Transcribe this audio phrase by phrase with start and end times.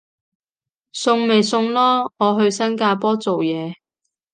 [0.93, 3.75] 送咪送咯，我去新加坡做嘢